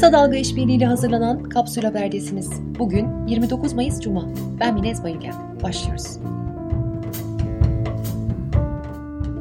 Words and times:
Kısa 0.00 0.12
Dalga 0.12 0.36
İşbirliği 0.36 0.76
ile 0.76 0.86
hazırlanan 0.86 1.42
Kapsül 1.42 1.82
Haber'desiniz. 1.82 2.50
Bugün 2.78 3.26
29 3.26 3.72
Mayıs 3.72 4.00
Cuma. 4.00 4.28
Ben 4.60 4.74
Minez 4.74 5.04
Bayülgen. 5.04 5.34
Başlıyoruz. 5.62 6.18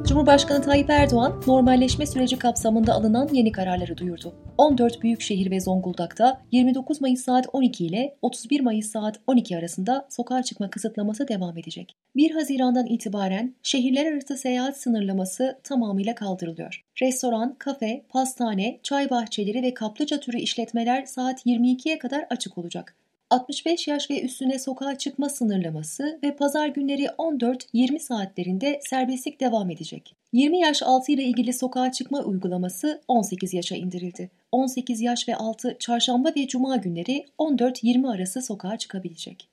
Cumhurbaşkanı 0.09 0.61
Tayyip 0.61 0.89
Erdoğan, 0.89 1.42
normalleşme 1.47 2.05
süreci 2.05 2.39
kapsamında 2.39 2.94
alınan 2.94 3.29
yeni 3.33 3.51
kararları 3.51 3.97
duyurdu. 3.97 4.33
14 4.57 5.01
büyük 5.01 5.21
şehir 5.21 5.51
ve 5.51 5.60
Zonguldak'ta 5.60 6.42
29 6.51 7.01
Mayıs 7.01 7.24
saat 7.24 7.47
12 7.53 7.85
ile 7.85 8.15
31 8.21 8.60
Mayıs 8.60 8.92
saat 8.92 9.19
12 9.28 9.57
arasında 9.57 10.07
sokağa 10.10 10.43
çıkma 10.43 10.69
kısıtlaması 10.69 11.28
devam 11.28 11.57
edecek. 11.57 11.96
1 12.15 12.31
Haziran'dan 12.31 12.85
itibaren 12.85 13.56
şehirler 13.63 14.06
arası 14.13 14.37
seyahat 14.37 14.78
sınırlaması 14.78 15.60
tamamıyla 15.63 16.16
kaldırılıyor. 16.16 16.85
Restoran, 17.02 17.55
kafe, 17.59 18.01
pastane, 18.09 18.79
çay 18.84 19.09
bahçeleri 19.09 19.63
ve 19.63 19.73
kaplıca 19.73 20.20
türü 20.20 20.37
işletmeler 20.37 21.05
saat 21.05 21.45
22'ye 21.45 21.99
kadar 21.99 22.26
açık 22.29 22.57
olacak. 22.57 22.95
65 23.29 23.88
yaş 23.88 24.09
ve 24.09 24.21
üstüne 24.21 24.59
sokağa 24.59 24.97
çıkma 24.97 25.29
sınırlaması 25.29 26.20
ve 26.23 26.35
pazar 26.35 26.67
günleri 26.67 27.05
14-20 27.05 27.99
saatlerinde 27.99 28.79
serbestlik 28.89 29.39
devam 29.39 29.70
edecek. 29.70 30.15
20 30.33 30.59
yaş 30.59 30.83
altı 30.83 31.11
ile 31.11 31.23
ilgili 31.23 31.53
sokağa 31.53 31.91
çıkma 31.91 32.20
uygulaması 32.20 33.01
18 33.07 33.53
yaşa 33.53 33.75
indirildi. 33.75 34.29
18 34.51 35.01
yaş 35.01 35.27
ve 35.27 35.35
altı 35.35 35.75
çarşamba 35.79 36.31
ve 36.37 36.47
cuma 36.47 36.75
günleri 36.75 37.25
14-20 37.39 38.11
arası 38.11 38.41
sokağa 38.41 38.77
çıkabilecek. 38.77 39.49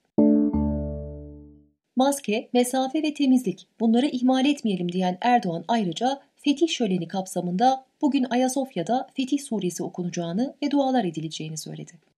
Maske, 1.96 2.48
mesafe 2.52 3.02
ve 3.02 3.14
temizlik 3.14 3.66
bunları 3.80 4.06
ihmal 4.06 4.46
etmeyelim 4.46 4.92
diyen 4.92 5.18
Erdoğan 5.20 5.64
ayrıca 5.68 6.20
Fetih 6.36 6.68
Şöleni 6.68 7.08
kapsamında 7.08 7.84
bugün 8.02 8.26
Ayasofya'da 8.30 9.08
Fetih 9.14 9.38
Suresi 9.38 9.82
okunacağını 9.82 10.54
ve 10.62 10.70
dualar 10.70 11.04
edileceğini 11.04 11.56
söyledi. 11.56 12.15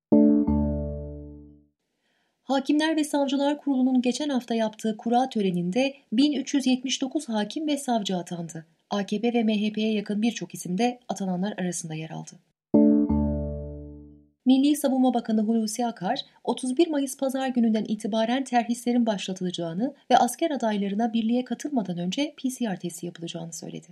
Hakimler 2.48 2.96
ve 2.96 3.04
Savcılar 3.04 3.60
Kurulu'nun 3.60 4.02
geçen 4.02 4.28
hafta 4.28 4.54
yaptığı 4.54 4.96
kura 4.96 5.28
töreninde 5.28 5.94
1379 6.12 7.28
hakim 7.28 7.66
ve 7.66 7.76
savcı 7.76 8.16
atandı. 8.16 8.66
AKP 8.90 9.34
ve 9.34 9.44
MHP'ye 9.44 9.92
yakın 9.92 10.22
birçok 10.22 10.54
isim 10.54 10.78
de 10.78 11.00
atananlar 11.08 11.54
arasında 11.58 11.94
yer 11.94 12.10
aldı. 12.10 12.32
Milli 14.46 14.76
Savunma 14.76 15.14
Bakanı 15.14 15.40
Hulusi 15.40 15.86
Akar, 15.86 16.20
31 16.44 16.88
Mayıs 16.88 17.16
pazar 17.16 17.48
gününden 17.48 17.84
itibaren 17.88 18.44
terhislerin 18.44 19.06
başlatılacağını 19.06 19.94
ve 20.10 20.16
asker 20.16 20.50
adaylarına 20.50 21.12
birliğe 21.12 21.44
katılmadan 21.44 21.98
önce 21.98 22.34
PCR 22.36 22.80
testi 22.80 23.06
yapılacağını 23.06 23.52
söyledi. 23.52 23.88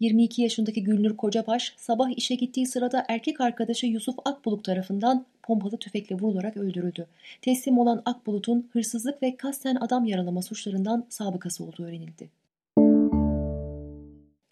22 0.00 0.42
yaşındaki 0.42 0.82
Gülnur 0.84 1.16
Kocabaş 1.16 1.74
sabah 1.76 2.10
işe 2.16 2.34
gittiği 2.34 2.66
sırada 2.66 3.04
erkek 3.08 3.40
arkadaşı 3.40 3.86
Yusuf 3.86 4.14
Akbulut 4.24 4.64
tarafından 4.64 5.26
pompalı 5.42 5.76
tüfekle 5.76 6.16
vurularak 6.16 6.56
öldürüldü. 6.56 7.06
Teslim 7.42 7.78
olan 7.78 8.02
Akbulut'un 8.04 8.70
hırsızlık 8.72 9.22
ve 9.22 9.36
kasten 9.36 9.74
adam 9.74 10.04
yaralama 10.04 10.42
suçlarından 10.42 11.06
sabıkası 11.08 11.64
olduğu 11.64 11.84
öğrenildi. 11.84 12.41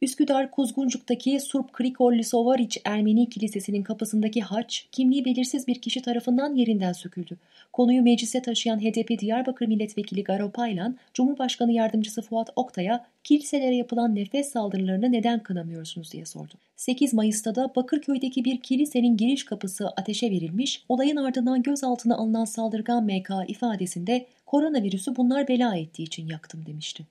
Üsküdar 0.02 0.50
Kuzguncuk'taki 0.50 1.40
Surp 1.40 1.72
Krikolli 1.72 2.24
Sovariç 2.24 2.78
Ermeni 2.84 3.28
Kilisesi'nin 3.28 3.82
kapısındaki 3.82 4.40
haç, 4.42 4.88
kimliği 4.92 5.24
belirsiz 5.24 5.66
bir 5.66 5.74
kişi 5.74 6.02
tarafından 6.02 6.54
yerinden 6.54 6.92
söküldü. 6.92 7.36
Konuyu 7.72 8.02
meclise 8.02 8.42
taşıyan 8.42 8.80
HDP 8.80 9.18
Diyarbakır 9.18 9.66
Milletvekili 9.66 10.24
Garo 10.24 10.50
Paylan, 10.50 10.96
Cumhurbaşkanı 11.14 11.72
Yardımcısı 11.72 12.22
Fuat 12.22 12.50
Oktay'a 12.56 13.06
kiliselere 13.24 13.76
yapılan 13.76 14.14
nefret 14.14 14.46
saldırılarını 14.46 15.12
neden 15.12 15.42
kınamıyorsunuz 15.42 16.12
diye 16.12 16.26
sordu. 16.26 16.54
8 16.76 17.14
Mayıs'ta 17.14 17.54
da 17.54 17.72
Bakırköy'deki 17.76 18.44
bir 18.44 18.60
kilisenin 18.60 19.16
giriş 19.16 19.44
kapısı 19.44 19.88
ateşe 19.88 20.30
verilmiş, 20.30 20.84
olayın 20.88 21.16
ardından 21.16 21.62
gözaltına 21.62 22.16
alınan 22.16 22.44
saldırgan 22.44 23.04
MK 23.04 23.30
ifadesinde 23.48 24.26
koronavirüsü 24.46 25.16
bunlar 25.16 25.48
bela 25.48 25.76
ettiği 25.76 26.02
için 26.02 26.26
yaktım 26.26 26.66
demişti. 26.66 27.06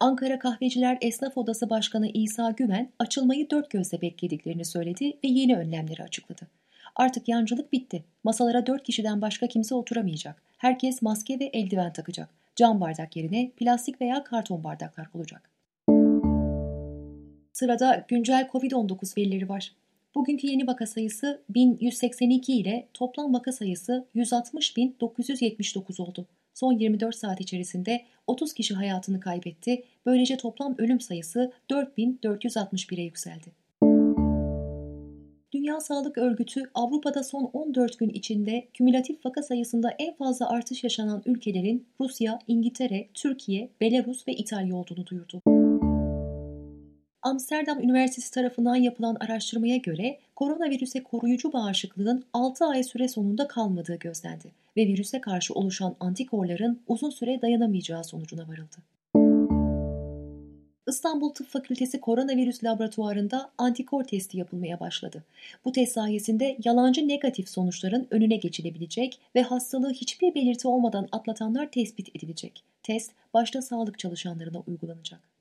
Ankara 0.00 0.38
Kahveciler 0.38 0.98
Esnaf 1.00 1.38
Odası 1.38 1.70
Başkanı 1.70 2.08
İsa 2.14 2.50
Güven 2.50 2.92
açılmayı 2.98 3.50
dört 3.50 3.70
gözle 3.70 4.00
beklediklerini 4.00 4.64
söyledi 4.64 5.08
ve 5.24 5.28
yeni 5.28 5.56
önlemleri 5.56 6.02
açıkladı. 6.02 6.40
Artık 6.96 7.28
yancılık 7.28 7.72
bitti. 7.72 8.04
Masalara 8.24 8.66
dört 8.66 8.82
kişiden 8.82 9.22
başka 9.22 9.46
kimse 9.46 9.74
oturamayacak. 9.74 10.42
Herkes 10.58 11.02
maske 11.02 11.40
ve 11.40 11.44
eldiven 11.44 11.92
takacak. 11.92 12.28
Cam 12.56 12.80
bardak 12.80 13.16
yerine 13.16 13.50
plastik 13.56 14.00
veya 14.00 14.24
karton 14.24 14.64
bardaklar 14.64 15.08
olacak. 15.14 15.50
Sırada 17.52 18.04
güncel 18.08 18.48
COVID-19 18.52 19.16
verileri 19.18 19.48
var. 19.48 19.72
Bugünkü 20.14 20.46
yeni 20.46 20.66
vaka 20.66 20.86
sayısı 20.86 21.42
1182 21.48 22.52
ile 22.52 22.88
toplam 22.94 23.34
vaka 23.34 23.52
sayısı 23.52 24.06
160.979 24.14 26.02
oldu. 26.02 26.26
Son 26.60 26.72
24 26.72 27.16
saat 27.16 27.40
içerisinde 27.40 28.02
30 28.26 28.54
kişi 28.54 28.74
hayatını 28.74 29.20
kaybetti. 29.20 29.82
Böylece 30.06 30.36
toplam 30.36 30.74
ölüm 30.78 31.00
sayısı 31.00 31.52
4461'e 31.70 33.02
yükseldi. 33.02 33.52
Dünya 35.52 35.80
Sağlık 35.80 36.18
Örgütü 36.18 36.70
Avrupa'da 36.74 37.22
son 37.22 37.50
14 37.52 37.98
gün 37.98 38.08
içinde 38.08 38.68
kümülatif 38.74 39.26
vaka 39.26 39.42
sayısında 39.42 39.90
en 39.98 40.14
fazla 40.14 40.48
artış 40.48 40.84
yaşanan 40.84 41.22
ülkelerin 41.26 41.86
Rusya, 42.00 42.38
İngiltere, 42.46 43.08
Türkiye, 43.14 43.70
Belarus 43.80 44.28
ve 44.28 44.32
İtalya 44.32 44.76
olduğunu 44.76 45.06
duyurdu. 45.06 45.42
Amsterdam 47.22 47.80
Üniversitesi 47.80 48.30
tarafından 48.30 48.76
yapılan 48.76 49.16
araştırmaya 49.20 49.76
göre 49.76 50.18
koronavirüse 50.36 51.02
koruyucu 51.02 51.52
bağışıklığın 51.52 52.24
6 52.32 52.64
ay 52.64 52.82
süre 52.82 53.08
sonunda 53.08 53.48
kalmadığı 53.48 53.96
gözlendi 53.96 54.52
ve 54.76 54.86
virüse 54.86 55.20
karşı 55.20 55.54
oluşan 55.54 55.96
antikorların 56.00 56.80
uzun 56.88 57.10
süre 57.10 57.42
dayanamayacağı 57.42 58.04
sonucuna 58.04 58.48
varıldı. 58.48 58.76
İstanbul 60.88 61.30
Tıp 61.30 61.48
Fakültesi 61.48 62.00
Koronavirüs 62.00 62.64
Laboratuvarında 62.64 63.50
antikor 63.58 64.04
testi 64.04 64.38
yapılmaya 64.38 64.80
başladı. 64.80 65.24
Bu 65.64 65.72
test 65.72 65.92
sayesinde 65.92 66.56
yalancı 66.64 67.08
negatif 67.08 67.48
sonuçların 67.48 68.06
önüne 68.10 68.36
geçilebilecek 68.36 69.18
ve 69.34 69.42
hastalığı 69.42 69.92
hiçbir 69.92 70.34
belirti 70.34 70.68
olmadan 70.68 71.08
atlatanlar 71.12 71.70
tespit 71.70 72.16
edilecek. 72.16 72.64
Test 72.82 73.12
başta 73.34 73.62
sağlık 73.62 73.98
çalışanlarına 73.98 74.62
uygulanacak. 74.66 75.39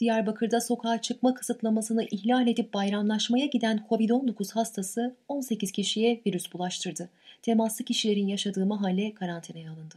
Diyarbakır'da 0.00 0.60
sokağa 0.60 1.00
çıkma 1.00 1.34
kısıtlamasını 1.34 2.04
ihlal 2.04 2.48
edip 2.48 2.74
bayramlaşmaya 2.74 3.46
giden 3.46 3.86
COVID-19 3.90 4.54
hastası 4.54 5.16
18 5.28 5.72
kişiye 5.72 6.20
virüs 6.26 6.52
bulaştırdı. 6.52 7.08
Temaslı 7.42 7.84
kişilerin 7.84 8.26
yaşadığı 8.26 8.66
mahalle 8.66 9.14
karantinaya 9.14 9.72
alındı. 9.72 9.94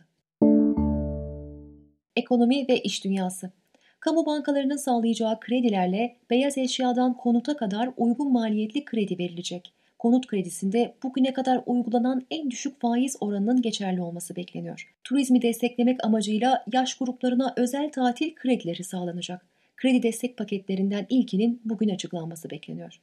Ekonomi 2.15 2.67
ve 2.69 2.81
iş 2.81 3.03
dünyası 3.03 3.51
Kamu 3.99 4.25
bankalarının 4.25 4.77
sağlayacağı 4.77 5.39
kredilerle 5.39 6.15
beyaz 6.29 6.57
eşyadan 6.57 7.17
konuta 7.17 7.57
kadar 7.57 7.89
uygun 7.97 8.31
maliyetli 8.31 8.85
kredi 8.85 9.17
verilecek. 9.19 9.73
Konut 9.99 10.27
kredisinde 10.27 10.95
bugüne 11.03 11.33
kadar 11.33 11.61
uygulanan 11.65 12.25
en 12.31 12.51
düşük 12.51 12.81
faiz 12.81 13.17
oranının 13.19 13.61
geçerli 13.61 14.01
olması 14.01 14.35
bekleniyor. 14.35 14.93
Turizmi 15.03 15.41
desteklemek 15.41 16.05
amacıyla 16.05 16.63
yaş 16.73 16.97
gruplarına 16.97 17.53
özel 17.57 17.91
tatil 17.91 18.35
kredileri 18.35 18.83
sağlanacak. 18.83 19.52
Kredi 19.77 20.03
destek 20.03 20.37
paketlerinden 20.37 21.05
ilkinin 21.09 21.61
bugün 21.65 21.89
açıklanması 21.89 22.49
bekleniyor. 22.49 23.01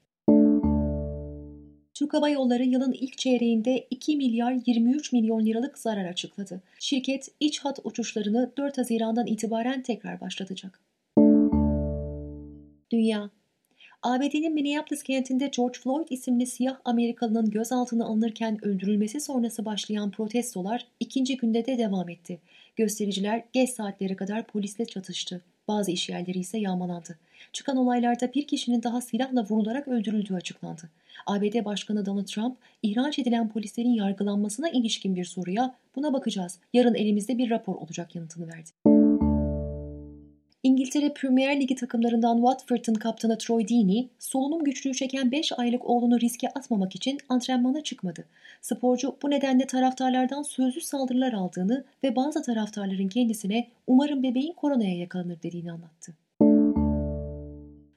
Türk 1.94 2.14
Hava 2.14 2.28
Yolları 2.28 2.64
yılın 2.64 2.92
ilk 2.92 3.18
çeyreğinde 3.18 3.86
2 3.90 4.16
milyar 4.16 4.56
23 4.66 5.12
milyon 5.12 5.46
liralık 5.46 5.78
zarar 5.78 6.04
açıkladı. 6.04 6.62
Şirket 6.78 7.28
iç 7.40 7.58
hat 7.58 7.78
uçuşlarını 7.84 8.52
4 8.56 8.78
Haziran'dan 8.78 9.26
itibaren 9.26 9.82
tekrar 9.82 10.20
başlatacak. 10.20 10.80
Dünya 12.90 13.30
ABD'nin 14.02 14.54
Minneapolis 14.54 15.02
kentinde 15.02 15.50
George 15.56 15.78
Floyd 15.78 16.08
isimli 16.10 16.46
siyah 16.46 16.76
Amerikalının 16.84 17.50
gözaltına 17.50 18.04
alınırken 18.04 18.64
öldürülmesi 18.64 19.20
sonrası 19.20 19.64
başlayan 19.64 20.10
protestolar 20.10 20.86
ikinci 21.00 21.36
günde 21.36 21.66
de 21.66 21.78
devam 21.78 22.08
etti. 22.08 22.40
Göstericiler 22.76 23.44
geç 23.52 23.70
saatlere 23.70 24.16
kadar 24.16 24.46
polisle 24.46 24.84
çatıştı. 24.84 25.42
Bazı 25.70 25.90
işyerleri 25.90 26.38
ise 26.38 26.58
yağmalandı. 26.58 27.18
Çıkan 27.52 27.76
olaylarda 27.76 28.32
bir 28.34 28.46
kişinin 28.46 28.82
daha 28.82 29.00
silahla 29.00 29.44
vurularak 29.44 29.88
öldürüldüğü 29.88 30.34
açıklandı. 30.34 30.82
ABD 31.26 31.64
Başkanı 31.64 32.06
Donald 32.06 32.26
Trump, 32.26 32.56
ihraç 32.82 33.18
edilen 33.18 33.48
polislerin 33.48 33.94
yargılanmasına 33.94 34.68
ilişkin 34.68 35.16
bir 35.16 35.24
soruya 35.24 35.74
buna 35.96 36.12
bakacağız, 36.12 36.58
yarın 36.72 36.94
elimizde 36.94 37.38
bir 37.38 37.50
rapor 37.50 37.74
olacak 37.74 38.14
yanıtını 38.14 38.48
verdi. 38.48 38.99
İngiltere 40.62 41.12
Premier 41.14 41.60
Ligi 41.60 41.74
takımlarından 41.74 42.36
Watford'ın 42.36 42.94
kaptanı 42.94 43.38
Troy 43.38 43.68
Deeney, 43.68 44.08
solunum 44.18 44.64
güçlüğü 44.64 44.94
çeken 44.94 45.32
5 45.32 45.52
aylık 45.58 45.90
oğlunu 45.90 46.20
riske 46.20 46.48
atmamak 46.48 46.96
için 46.96 47.18
antrenmana 47.28 47.80
çıkmadı. 47.80 48.24
Sporcu 48.62 49.16
bu 49.22 49.30
nedenle 49.30 49.66
taraftarlardan 49.66 50.42
sözlü 50.42 50.80
saldırılar 50.80 51.32
aldığını 51.32 51.84
ve 52.04 52.16
bazı 52.16 52.42
taraftarların 52.42 53.08
kendisine 53.08 53.68
umarım 53.86 54.22
bebeğin 54.22 54.52
koronaya 54.52 54.96
yakalanır 54.96 55.42
dediğini 55.42 55.72
anlattı. 55.72 56.14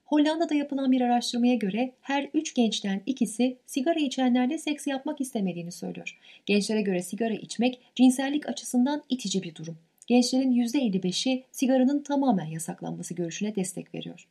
Hollanda'da 0.06 0.56
yapılan 0.56 0.92
bir 0.92 1.01
araştırmaya 1.01 1.56
göre 1.56 1.92
her 2.01 2.30
üç 2.33 2.54
gençten 2.54 3.01
ikisi 3.06 3.57
sigara 3.65 4.00
içenlerle 4.00 4.57
seks 4.57 4.88
yapmak 4.88 5.21
istemediğini 5.21 5.71
söylüyor. 5.71 6.19
Gençlere 6.45 6.81
göre 6.81 7.04
sigara 7.04 7.33
içmek 7.33 7.80
cinsellik 7.95 8.50
açısından 8.50 9.04
itici 9.10 9.44
bir 9.44 9.56
durum. 9.56 9.77
Gençlerin 10.08 10.52
%55'i 10.52 11.46
sigaranın 11.52 12.04
tamamen 12.04 12.46
yasaklanması 12.46 13.14
görüşüne 13.14 13.56
destek 13.56 13.96
veriyor. 13.96 14.28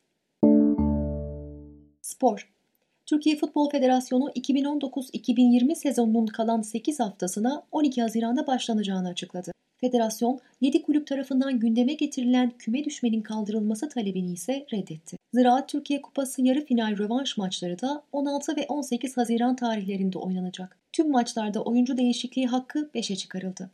Spor 2.03 2.53
Türkiye 3.07 3.37
Futbol 3.37 3.71
Federasyonu 3.71 4.31
2019-2020 4.31 5.75
sezonunun 5.75 6.27
kalan 6.27 6.63
8 6.63 7.01
haftasına 7.01 7.63
12 7.73 8.03
Haziran'da 8.03 8.47
başlanacağını 8.47 9.09
açıkladı. 9.09 9.53
Federasyon 9.77 10.41
7 10.61 10.83
kulüp 10.83 11.07
tarafından 11.07 11.61
gündeme 11.61 11.95
getirilen 11.95 12.53
küme 12.59 12.85
düşmenin 12.85 13.23
kaldırılması 13.23 13.89
talebini 13.89 14.33
ise 14.33 14.67
reddetti. 14.73 15.17
Ziraat 15.35 15.69
Türkiye 15.69 16.03
Kupası 16.03 16.43
yarı 16.43 16.65
final 16.65 16.99
rövanş 16.99 17.37
maçları 17.37 17.81
da 17.81 18.03
16 18.13 18.57
ve 18.57 18.67
18 18.69 19.17
Haziran 19.17 19.57
tarihlerinde 19.57 20.19
oynanacak. 20.19 20.79
Tüm 20.93 21.11
maçlarda 21.11 21.65
oyuncu 21.65 21.97
değişikliği 21.97 22.47
hakkı 22.47 22.91
5'e 22.95 23.17
çıkarıldı. 23.17 23.71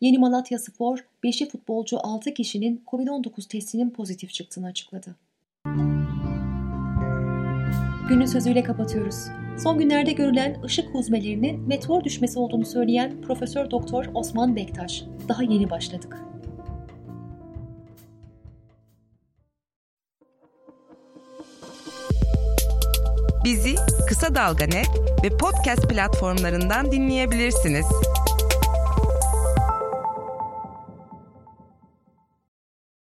Yeni 0.00 0.18
Malatya 0.18 0.58
Spor, 0.58 0.98
5'i 1.24 1.48
futbolcu 1.48 1.98
6 2.02 2.34
kişinin 2.34 2.82
COVID-19 2.86 3.48
testinin 3.48 3.90
pozitif 3.90 4.32
çıktığını 4.32 4.66
açıkladı. 4.66 5.16
Günün 8.08 8.26
sözüyle 8.26 8.62
kapatıyoruz. 8.62 9.16
Son 9.62 9.78
günlerde 9.78 10.12
görülen 10.12 10.62
ışık 10.62 10.94
huzmelerinin 10.94 11.68
meteor 11.68 12.04
düşmesi 12.04 12.38
olduğunu 12.38 12.66
söyleyen 12.66 13.20
Profesör 13.20 13.70
Doktor 13.70 14.04
Osman 14.14 14.56
Bektaş. 14.56 15.04
Daha 15.28 15.42
yeni 15.42 15.70
başladık. 15.70 16.16
Bizi 23.44 23.74
Kısa 24.08 24.34
Dalga 24.34 24.66
ve 25.24 25.28
podcast 25.36 25.88
platformlarından 25.88 26.92
dinleyebilirsiniz. 26.92 27.86